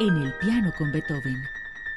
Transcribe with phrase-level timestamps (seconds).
[0.00, 1.42] En el piano con Beethoven,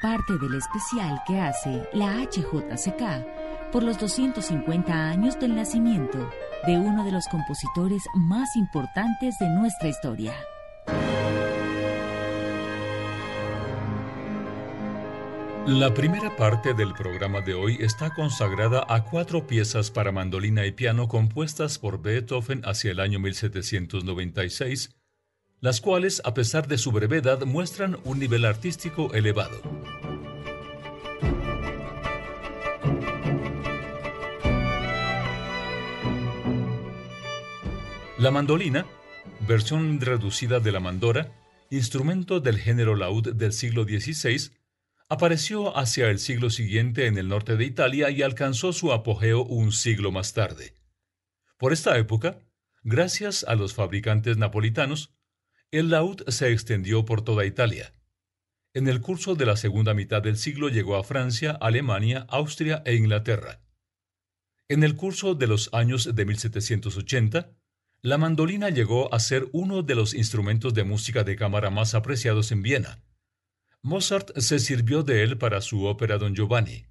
[0.00, 6.30] parte del especial que hace la HJCK por los 250 años del nacimiento
[6.66, 10.34] de uno de los compositores más importantes de nuestra historia.
[15.66, 20.70] La primera parte del programa de hoy está consagrada a cuatro piezas para mandolina y
[20.70, 24.94] piano compuestas por Beethoven hacia el año 1796,
[25.60, 29.60] las cuales, a pesar de su brevedad, muestran un nivel artístico elevado.
[38.18, 38.86] La mandolina,
[39.48, 41.32] versión reducida de la mandora,
[41.70, 44.52] instrumento del género laúd del siglo XVI,
[45.08, 49.72] apareció hacia el siglo siguiente en el norte de Italia y alcanzó su apogeo un
[49.72, 50.74] siglo más tarde.
[51.58, 52.40] Por esta época,
[52.82, 55.14] gracias a los fabricantes napolitanos,
[55.70, 57.92] el laúd se extendió por toda Italia.
[58.74, 62.94] En el curso de la segunda mitad del siglo llegó a Francia, Alemania, Austria e
[62.94, 63.60] Inglaterra.
[64.68, 67.56] En el curso de los años de 1780,
[68.02, 72.52] la mandolina llegó a ser uno de los instrumentos de música de cámara más apreciados
[72.52, 73.02] en Viena.
[73.86, 76.86] Mozart se sirvió de él para su ópera Don Giovanni.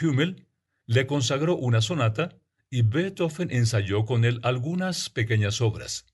[0.00, 0.46] Hummel
[0.86, 2.38] le consagró una sonata
[2.70, 6.06] y Beethoven ensayó con él algunas pequeñas obras.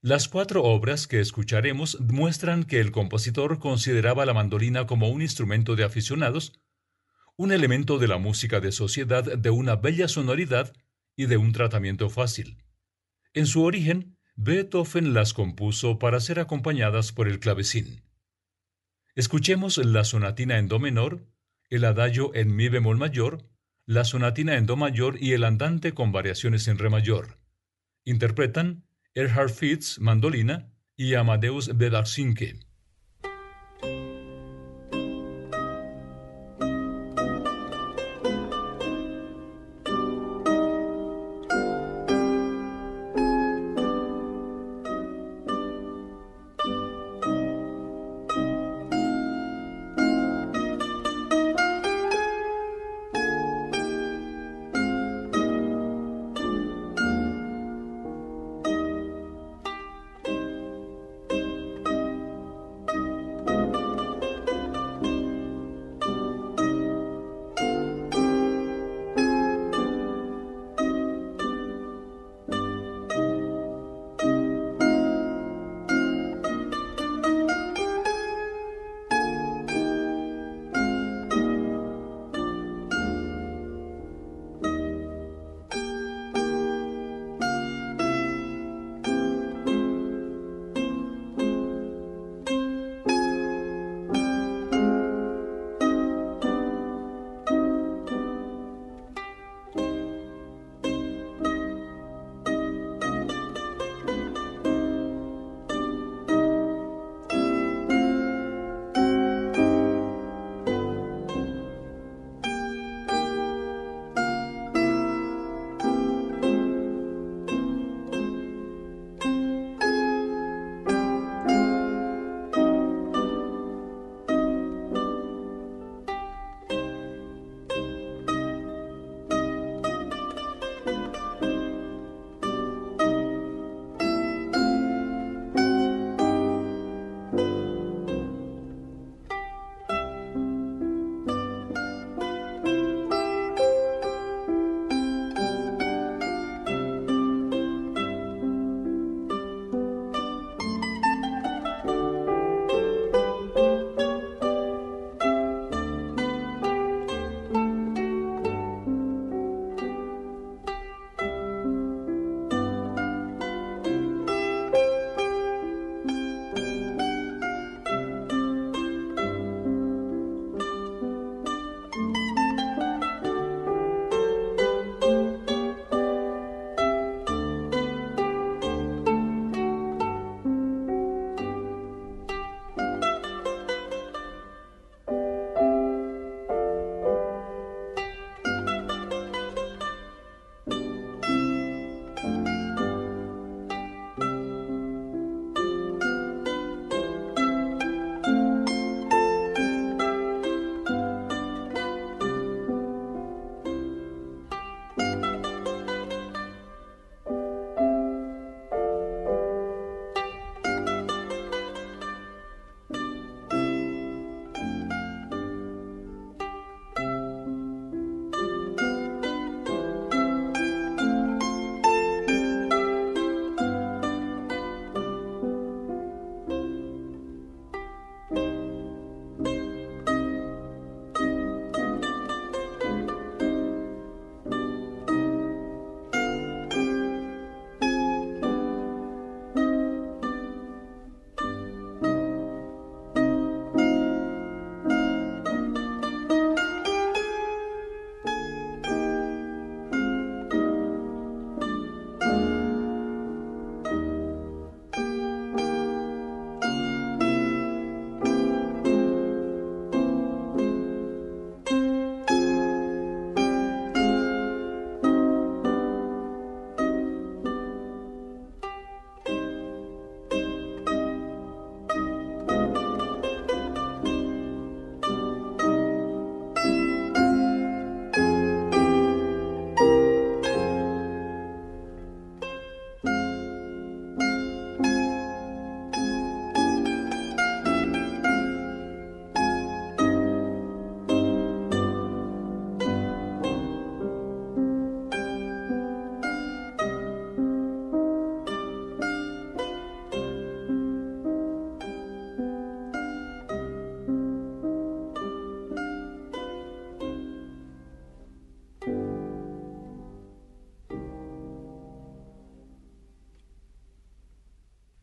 [0.00, 5.76] Las cuatro obras que escucharemos muestran que el compositor consideraba la mandolina como un instrumento
[5.76, 6.60] de aficionados,
[7.36, 10.72] un elemento de la música de sociedad de una bella sonoridad
[11.14, 12.58] y de un tratamiento fácil.
[13.34, 18.02] En su origen, Beethoven las compuso para ser acompañadas por el clavecín.
[19.14, 21.26] Escuchemos la sonatina en Do menor,
[21.68, 23.46] el adagio en Mi bemol mayor,
[23.84, 27.38] la sonatina en Do mayor y el andante con variaciones en Re mayor.
[28.04, 32.60] Interpretan Erhard Fitz, mandolina, y Amadeus Bedarsinke.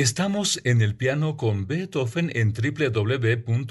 [0.00, 3.68] Estamos en el piano con Beethoven en www.hjck.com.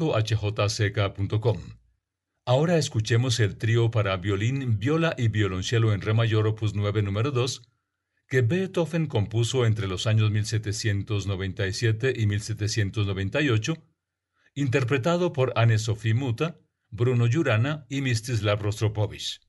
[2.46, 7.32] Ahora escuchemos el trío para violín, viola y violonchelo en re mayor opus 9 número
[7.32, 7.63] 2
[8.28, 13.84] que Beethoven compuso entre los años 1797 y 1798,
[14.54, 16.60] interpretado por Anne-Sophie Muta,
[16.92, 19.48] Bruno Jurana y Mstislav Rostropovich.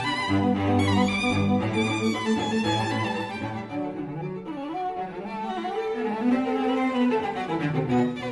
[8.21, 8.32] you.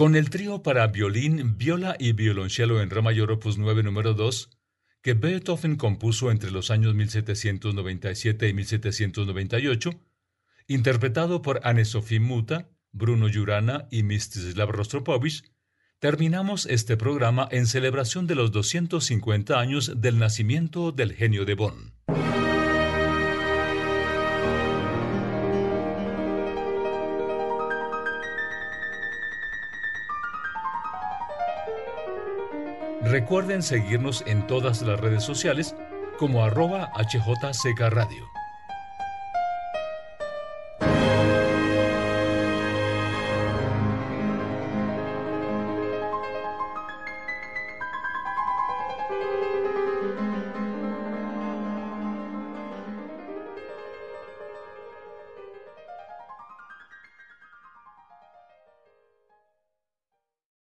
[0.00, 4.48] Con el trío para violín, viola y violonchelo en Re mayor opus 9 número 2,
[5.02, 9.90] que Beethoven compuso entre los años 1797 y 1798,
[10.68, 15.52] interpretado por Anne-Sophie Muta, Bruno Jurana y Mstislav Rostropovich,
[15.98, 21.92] terminamos este programa en celebración de los 250 años del nacimiento del genio de Bonn.
[33.30, 35.76] Recuerden seguirnos en todas las redes sociales
[36.18, 38.29] como arroba HJCK Radio.